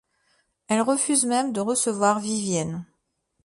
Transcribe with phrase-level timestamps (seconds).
[0.67, 2.87] Elle refuse même de recevoir Vivienne.